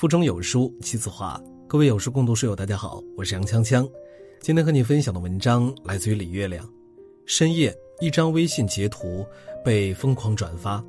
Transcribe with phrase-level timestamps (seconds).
[0.00, 1.38] 腹中有书气自华。
[1.68, 3.86] 各位有书共读书友，大家好，我是杨锵锵。
[4.40, 6.66] 今天和你分享的文章来自于李月亮。
[7.26, 9.26] 深夜，一张微信截图
[9.62, 10.82] 被疯狂转发。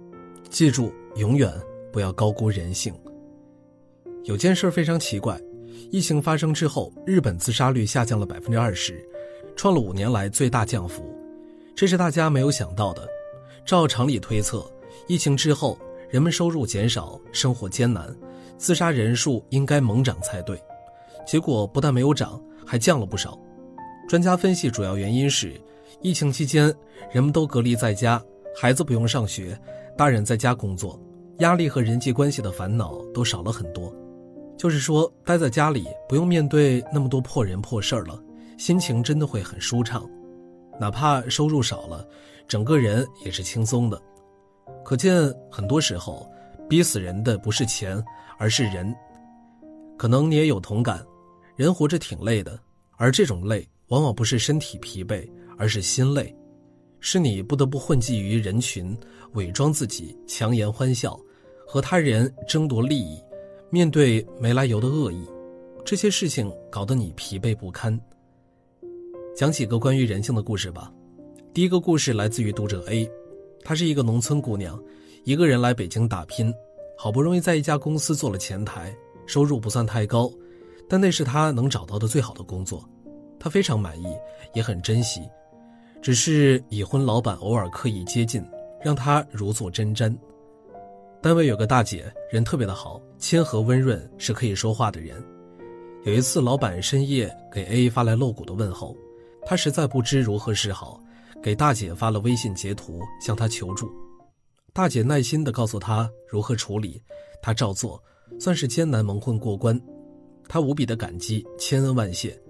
[0.49, 1.53] 记住，永远
[1.91, 2.93] 不要高估人性。
[4.23, 5.37] 有件事非常奇怪，
[5.91, 9.05] 疫情发生之后，日本自杀率下降了百分之二十，
[9.57, 11.03] 创了五年来最大降幅。
[11.75, 13.05] 这是大家没有想到的。
[13.65, 14.65] 照常理推测，
[15.05, 15.77] 疫情之后
[16.09, 18.15] 人们收入减少，生活艰难。
[18.61, 20.55] 自杀人数应该猛涨才对，
[21.25, 23.35] 结果不但没有涨，还降了不少。
[24.07, 25.59] 专家分析，主要原因是
[25.99, 26.71] 疫情期间
[27.11, 28.21] 人们都隔离在家，
[28.55, 29.59] 孩子不用上学，
[29.97, 30.99] 大人在家工作，
[31.39, 33.91] 压力和人际关系的烦恼都少了很多。
[34.55, 38.23] 就是说，待在家里不用面对那么多破人破事儿了，
[38.59, 40.07] 心情真的会很舒畅。
[40.79, 42.07] 哪怕收入少了，
[42.47, 43.99] 整个人也是轻松的。
[44.85, 46.29] 可见，很多时候。
[46.69, 48.01] 逼死人的不是钱，
[48.41, 48.91] 而是人。
[49.99, 51.05] 可能你也有同感，
[51.55, 52.59] 人活着挺累的，
[52.97, 56.35] 而这种累往往不是身体疲惫，而是心累，
[56.99, 58.97] 是你不得不混迹于人群，
[59.33, 61.19] 伪装自己，强颜欢笑，
[61.67, 63.21] 和他人争夺利益，
[63.69, 65.23] 面对没来由的恶意，
[65.85, 67.99] 这些事情搞得你疲惫不堪。
[69.35, 70.91] 讲几个关于人性的故事吧。
[71.53, 73.07] 第一个故事来自于读者 A，
[73.63, 74.83] 她是一个农村姑娘。
[75.25, 76.51] 一个人来北京打拼，
[77.03, 80.31] 好不容易在一家公司做了前台，收入不算太高，
[80.87, 82.87] 但那是他能找到的最好的工作，
[83.39, 84.05] 他非常满意，
[84.53, 85.27] 也很珍惜。
[85.99, 88.45] 只是已婚老板偶尔刻意接近，
[88.83, 90.15] 让他如坐针毡。
[91.23, 95.19] 单位有个大姐，人特别的好，谦和温润，是可以说话的人。
[96.03, 98.95] 有一次，老板深夜给 A 发来露骨的问候，
[99.43, 101.01] 他实在不知如何是好，
[101.41, 103.91] 给大姐发了微信截图，向她求助。
[104.73, 107.01] 大姐耐心地告诉他如何处理，
[107.41, 108.01] 他照做，
[108.39, 109.79] 算是艰难蒙混过关。
[110.47, 112.41] 他无比的感激，千恩万谢。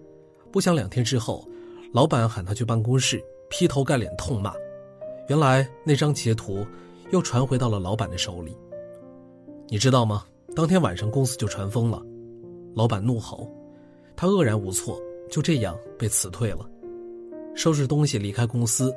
[0.52, 1.48] 不想两天之后，
[1.92, 4.54] 老板喊他去办公室，劈头盖脸痛骂。
[5.30, 6.64] 原来那张截图
[7.10, 8.56] 又传回到了老板的手里。
[9.68, 10.24] 你知道吗？
[10.56, 12.00] 当天晚上公司就传疯了，
[12.76, 13.52] 老板怒吼，
[14.16, 16.70] 他愕然无措，就这样被辞退了。
[17.56, 18.94] 收拾东西离开公司，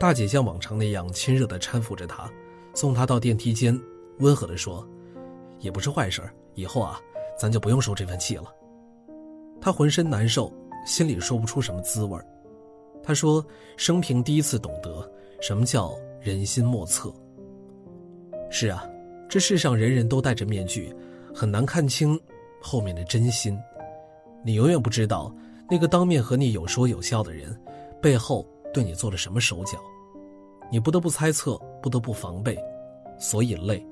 [0.00, 2.32] 大姐像往常那样亲热地搀扶着他。
[2.74, 3.78] 送他到电梯间，
[4.18, 4.86] 温和地说
[5.60, 6.22] ：“也不是坏事
[6.54, 7.00] 以后啊，
[7.38, 8.44] 咱就不用受这份气了。”
[9.60, 10.52] 他浑身难受，
[10.86, 12.18] 心里说不出什么滋味
[13.02, 13.44] 他说
[13.76, 17.12] ：“生平第一次懂得什么叫人心莫测。”
[18.50, 18.84] 是啊，
[19.28, 20.94] 这世上人人都戴着面具，
[21.34, 22.20] 很难看清
[22.60, 23.58] 后面的真心。
[24.44, 25.34] 你永远不知道
[25.70, 27.56] 那个当面和你有说有笑的人，
[28.00, 29.78] 背后对你做了什么手脚。
[30.72, 32.58] 你不得不猜测，不得不防备，
[33.18, 33.86] 所以累。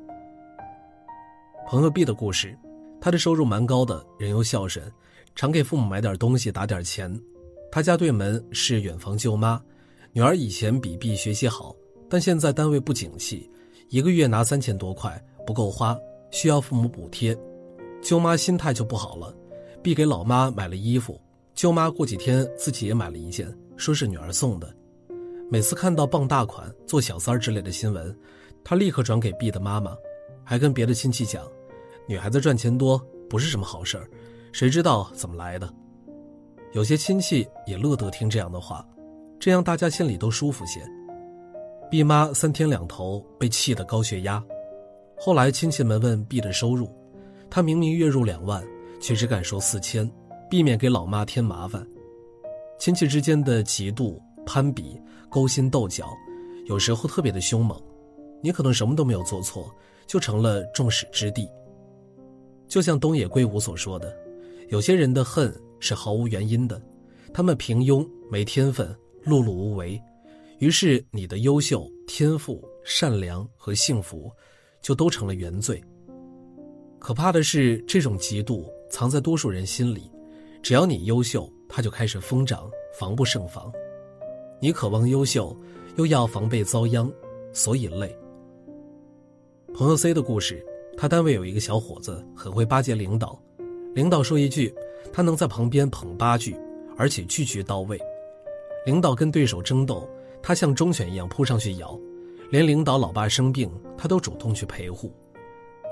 [1.69, 2.59] 朋友 B 的故事，
[2.99, 4.83] 他的收入蛮高的，人又孝顺，
[5.35, 7.15] 常给父母买点东西，打点钱。
[7.71, 9.63] 他家对门是远房舅妈，
[10.15, 11.77] 女儿以前比 B 学习好，
[12.09, 13.51] 但现在单位不景气，
[13.91, 15.95] 一个月拿三千多块不够花，
[16.31, 17.37] 需要父母补贴。
[18.01, 19.37] 舅妈心态就不好了
[19.83, 21.21] ，B 给老妈买了衣服，
[21.55, 24.75] 舅妈过几天自己也买了一件，说是女儿送的。
[25.53, 28.17] 每次看到傍大款、做小三儿之类的新闻，
[28.63, 29.97] 他立刻转给 B 的妈妈，
[30.45, 31.45] 还跟别的亲戚讲
[32.07, 32.97] ：“女孩子赚钱多
[33.29, 34.09] 不是什么好事儿，
[34.53, 35.69] 谁知道怎么来的？”
[36.73, 38.87] 有些亲戚也乐得听这样的话，
[39.41, 40.81] 这样大家心里都舒服些。
[41.91, 44.41] B 妈三天两头被气得高血压，
[45.19, 46.89] 后来亲戚们问 B 的收入，
[47.51, 48.65] 他明明月入两万，
[49.01, 50.09] 却只敢说四千，
[50.49, 51.85] 避免给老妈添麻烦。
[52.79, 54.17] 亲戚之间的嫉妒。
[54.45, 56.09] 攀比、勾心斗角，
[56.67, 57.81] 有时候特别的凶猛。
[58.43, 59.71] 你可能什么都没有做错，
[60.07, 61.47] 就成了众矢之的。
[62.67, 64.17] 就像东野圭吾所说的，
[64.69, 66.81] 有些人的恨是毫无原因的，
[67.35, 68.89] 他们平庸、没天分、
[69.27, 70.01] 碌碌无为，
[70.59, 74.31] 于是你的优秀、天赋、善良和幸福，
[74.81, 75.83] 就都成了原罪。
[76.99, 80.11] 可怕的是，这种嫉妒藏在多数人心里，
[80.63, 83.71] 只要你优秀，他就开始疯长，防不胜防。
[84.63, 85.57] 你渴望优秀，
[85.97, 87.11] 又要防备遭殃，
[87.51, 88.15] 所以累。
[89.73, 90.63] 朋友 C 的故事，
[90.99, 93.41] 他单位有一个小伙子很会巴结领导，
[93.95, 94.75] 领导说一句，
[95.15, 96.55] 他能在旁边捧八句，
[96.99, 97.99] 而且句句到位。
[98.85, 100.07] 领导跟对手争斗，
[100.43, 101.99] 他像忠犬一样扑上去咬，
[102.51, 105.11] 连领导老爸生病，他都主动去陪护。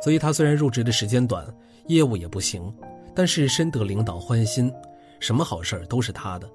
[0.05, 1.47] 所以他虽然入职的时间短，
[1.87, 2.71] 业务也不行，
[3.15, 4.71] 但是深得领导欢心，
[5.21, 6.51] 什么好事都是他的。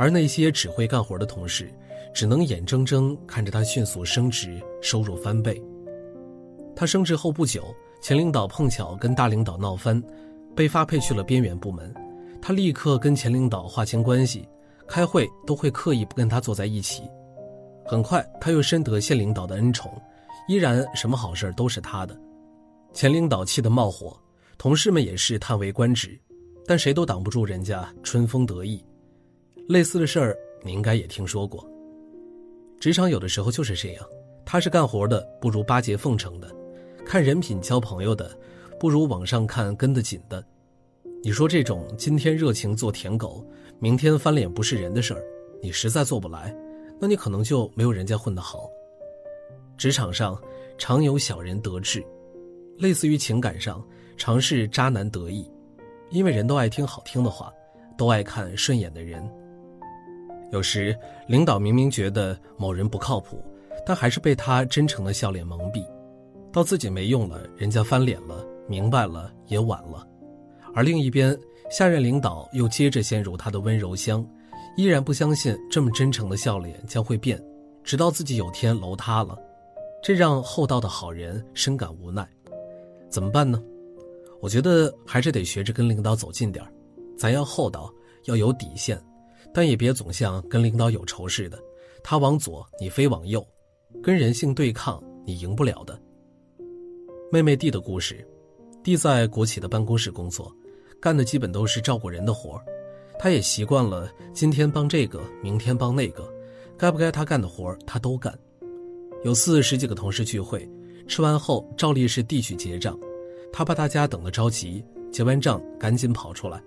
[0.00, 1.70] 而那些只会干活的同事，
[2.14, 5.62] 只能眼睁睁看着他迅速升职，收入翻倍。
[6.74, 10.02] 他升职后不久前领导碰巧跟大领导闹翻，
[10.56, 11.94] 被发配去了边缘部门，
[12.40, 14.48] 他立刻跟前领导划清关系，
[14.88, 17.02] 开会都会刻意不跟他坐在一起。
[17.84, 19.92] 很快，他又深得现领导的恩宠，
[20.48, 22.18] 依然什么好事都是他的。
[22.94, 24.18] 前领导气得冒火，
[24.56, 26.18] 同事们也是叹为观止，
[26.66, 28.82] 但谁都挡不住人家春风得意。
[29.70, 31.64] 类似的事儿你应该也听说过。
[32.80, 34.04] 职场有的时候就是这样，
[34.44, 36.52] 踏实干活的不如巴结奉承的，
[37.06, 38.36] 看人品交朋友的
[38.80, 40.44] 不如网上看跟得紧的。
[41.22, 43.46] 你说这种今天热情做舔狗，
[43.78, 45.22] 明天翻脸不是人的事儿，
[45.62, 46.52] 你实在做不来。
[46.98, 48.68] 那你可能就没有人家混得好。
[49.78, 50.36] 职场上
[50.78, 52.04] 常有小人得志，
[52.76, 53.80] 类似于情感上
[54.16, 55.48] 常是渣男得意，
[56.10, 57.52] 因为人都爱听好听的话，
[57.96, 59.24] 都爱看顺眼的人。
[60.50, 60.96] 有时
[61.28, 63.42] 领导明明觉得某人不靠谱，
[63.86, 65.84] 但还是被他真诚的笑脸蒙蔽，
[66.52, 70.06] 到自己没用了，人家翻脸了，明白了也晚了。
[70.74, 71.38] 而另一边，
[71.70, 74.26] 下任领导又接着陷入他的温柔乡。
[74.76, 77.42] 依然不相信这么真诚的笑脸将会变，
[77.82, 79.36] 直到自己有天楼塌了，
[80.02, 82.26] 这让厚道的好人深感无奈。
[83.08, 83.60] 怎么办呢？
[84.40, 86.64] 我觉得还是得学着跟领导走近点
[87.18, 87.92] 咱要厚道，
[88.24, 88.98] 要有底线，
[89.52, 91.58] 但也别总像跟领导有仇似的，
[92.02, 93.46] 他往左你非往右，
[94.02, 96.00] 跟人性对抗你赢不了的。
[97.32, 98.26] 妹妹弟的故事，
[98.82, 100.52] 弟在国企的办公室工作，
[101.00, 102.64] 干的基本都是照顾人的活儿。
[103.18, 106.32] 他也习惯了今天帮这个，明天帮那个，
[106.78, 108.36] 该不该他干的活他都干。
[109.22, 110.66] 有次十几个同事聚会，
[111.06, 112.98] 吃完后照例是弟去结账，
[113.52, 114.82] 他怕大家等得着急，
[115.12, 116.62] 结完账赶紧跑出来，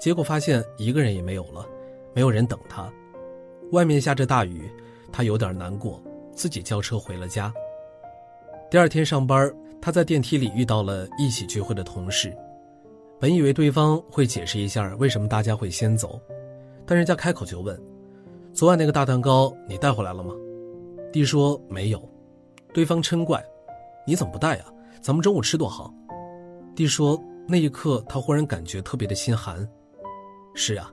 [0.00, 1.68] 结果发现一个人也没有了，
[2.14, 2.90] 没有人等他。
[3.72, 4.70] 外面下着大雨，
[5.12, 6.02] 他有点难过，
[6.32, 7.52] 自己叫车回了家。
[8.70, 12.36] 第二天上班，他在电梯里遇到了一起聚会的同事。
[13.20, 16.20] 本以为对方会解释一下为什么大家会先走，
[16.86, 17.78] 但人家开口就问
[18.54, 20.34] ：“昨晚那个大蛋糕你带回来了吗？”
[21.12, 22.00] 弟说：“没有。”
[22.72, 23.44] 对方嗔怪
[24.06, 24.72] ：“你怎么不带啊？
[25.02, 25.92] 咱们中午吃多好。”
[26.76, 29.68] 弟说：“那一刻他忽然感觉特别的心寒。”
[30.54, 30.92] 是啊，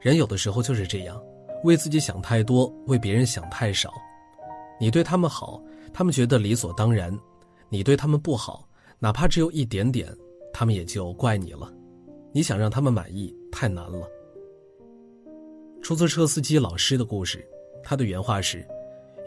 [0.00, 1.22] 人有的时候就是这样，
[1.64, 3.92] 为自己想太多，为别人想太少。
[4.80, 5.62] 你对他们好，
[5.92, 7.12] 他们觉得理所当然；
[7.68, 8.66] 你对他们不好，
[8.98, 10.08] 哪怕只有一点点。
[10.52, 11.72] 他们也就怪你了，
[12.32, 14.08] 你想让他们满意太难了。
[15.80, 17.46] 出租车司机老师的故事，
[17.84, 18.66] 他的原话是：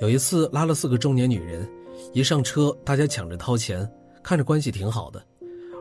[0.02, 1.66] 有一次拉了四个中年女人，
[2.12, 3.90] 一上车大家抢着掏钱，
[4.22, 5.24] 看着关系挺好的，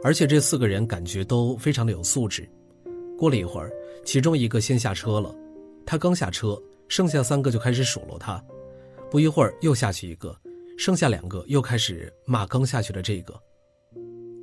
[0.05, 2.49] 而且这四个人感觉都非常的有素质。
[3.23, 3.71] 过了一会儿，
[4.05, 5.33] 其中一个先下车了，
[5.87, 8.45] 他刚下车，剩下三个就开始数落他。
[9.13, 10.37] 不一会儿又下去一个，
[10.77, 13.41] 剩下两个又开始骂刚下去的这个。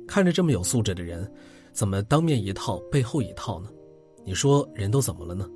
[0.08, 1.30] 看着这么有素质的人，
[1.74, 3.68] 怎么当面一套背后一套呢？
[4.24, 5.46] 你说人都怎么了呢？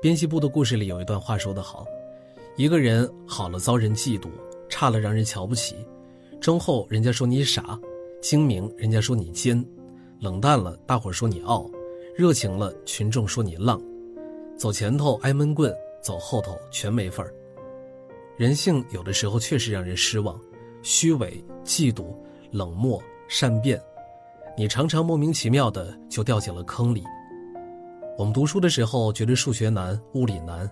[0.00, 1.84] 编辑部的故事里有一段话说得好：
[2.56, 4.30] 一个人好了遭人嫉妒，
[4.66, 5.76] 差了让人瞧不起，
[6.40, 7.78] 忠厚人家说你傻，
[8.22, 9.62] 精明人家说你奸，
[10.20, 11.70] 冷淡了大伙说你傲，
[12.14, 13.80] 热情了群众说你浪，
[14.54, 17.32] 走前头挨闷棍，走后头全没份儿。
[18.36, 20.38] 人性有的时候确实让人失望，
[20.82, 22.14] 虚伪、嫉妒、
[22.50, 23.02] 冷漠。
[23.28, 23.80] 善变，
[24.58, 27.02] 你常常莫名其妙的就掉进了坑里。
[28.18, 30.70] 我们读书的时候觉得数学难、物理难，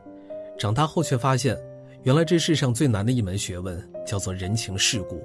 [0.58, 1.58] 长大后却发现，
[2.02, 5.24] 原来这世上最难的一门学问叫做人情世故。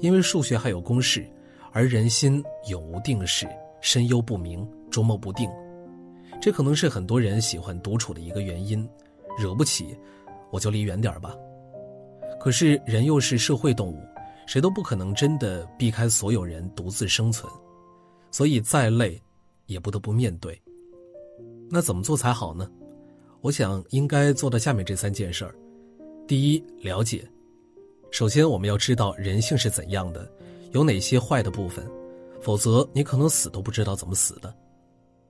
[0.00, 1.28] 因为数学还有公式，
[1.70, 3.46] 而人心永无定式，
[3.82, 5.50] 深幽不明，捉摸不定。
[6.40, 8.88] 这可能是很多人喜欢独处的一个原因。
[9.36, 9.98] 惹不起，
[10.52, 11.34] 我就离远点吧。
[12.38, 13.98] 可是人又是社会动物。
[14.46, 17.50] 谁都不可能真的避开所有人独自生存，
[18.30, 19.18] 所以再累，
[19.64, 20.60] 也不得不面对。
[21.70, 22.70] 那怎么做才好呢？
[23.40, 25.54] 我想应该做到下面这三件事儿：
[26.28, 27.26] 第一，了解。
[28.10, 30.30] 首先，我们要知道人性是怎样的，
[30.72, 31.90] 有哪些坏的部分，
[32.42, 34.54] 否则你可能死都不知道怎么死的。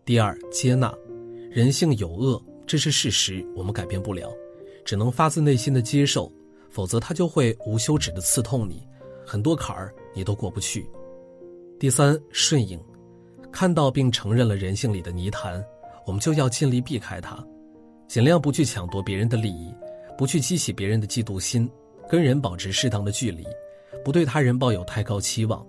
[0.04, 0.94] 第二，接纳，
[1.50, 4.30] 人性有恶，这是事实，我们改变不了，
[4.84, 6.30] 只能发自内心的接受，
[6.68, 8.86] 否则他就会无休止的刺痛你。
[9.24, 10.86] 很多坎儿你都过不去。
[11.80, 12.78] 第三，顺应，
[13.50, 15.64] 看到并承认了人性里的泥潭，
[16.06, 17.42] 我们就要尽力避开它，
[18.06, 19.74] 尽量不去抢夺别人的利益，
[20.18, 21.66] 不去激起别人的嫉妒心，
[22.10, 23.42] 跟人保持适当的距离，
[24.04, 25.66] 不对他人抱有太高期望，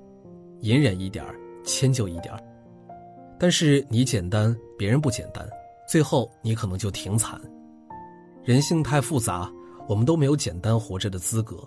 [0.59, 1.23] 隐忍一点，
[1.63, 2.33] 迁就一点。
[3.39, 5.47] 但是你简单，别人不简单，
[5.87, 7.39] 最后你可能就挺惨。
[8.43, 9.51] 人性太复杂，
[9.87, 11.57] 我们都没有简单活着的资格。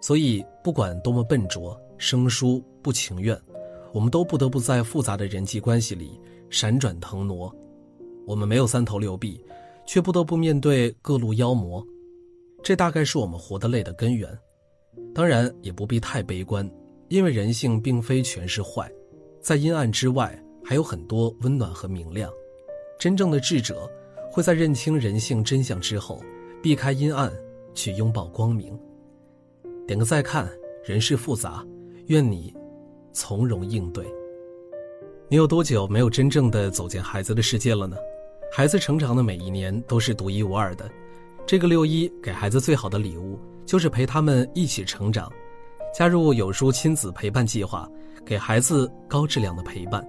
[0.00, 3.38] 所以，不管多么笨拙，生疏、不情愿，
[3.92, 7.54] 我们都不得不在复杂的人际关系里闪转腾挪。
[8.26, 9.42] 我们没有三头六臂，
[9.86, 11.86] 却不得不面对各路妖魔。
[12.62, 14.28] 这大概是我们活得累的根源。
[15.14, 16.68] 当然，也不必太悲观，
[17.08, 18.90] 因为人性并非全是坏，
[19.40, 20.36] 在阴暗之外
[20.70, 22.32] 还有很多温暖和明亮。
[22.96, 23.90] 真正的智者
[24.30, 26.22] 会在认清人性真相之后，
[26.62, 27.28] 避开阴暗，
[27.74, 28.78] 去拥抱光明。
[29.84, 30.48] 点个再看，
[30.84, 31.66] 人世复杂，
[32.06, 32.54] 愿你
[33.12, 34.06] 从容应对。
[35.28, 37.96] 你有多久没有真正的走进孩子的世界了呢？
[38.52, 40.88] 孩子成长的每一年都是独一无二的。
[41.44, 43.36] 这个六一给孩子最好的礼物，
[43.66, 45.28] 就是陪他们一起成长。
[45.92, 47.90] 加入有书亲子陪伴计划，
[48.24, 50.08] 给孩子高质量的陪伴。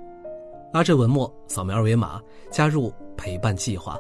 [0.74, 3.98] 拉着文末，扫描二维码加入陪伴计划。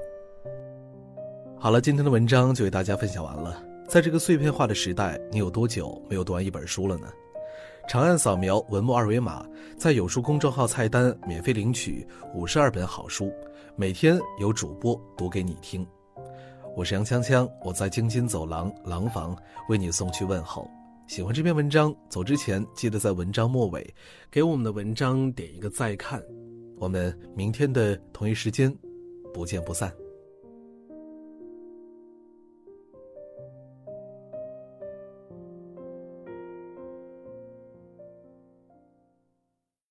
[1.59, 3.61] 好了，今天的文章就为大家分享完了。
[3.89, 7.07] 在这个碎片化的时代，你有多久没有读完一本书了呢？
[7.89, 9.45] 长按扫描文末二维码，
[9.77, 13.29] 在有书公众号菜单免费领取五十二本好书，
[13.75, 15.85] 每天有主播读给你听。
[16.73, 19.35] 我是杨锵锵，我在京津走廊廊坊
[19.67, 20.65] 为你送去问候。
[21.05, 23.93] 喜欢这篇文章，走之前记得在文章末尾
[24.31, 26.23] 给我们的文章点一个再看。
[26.81, 28.75] 我们明天的同一时间
[29.31, 29.93] 不见不散。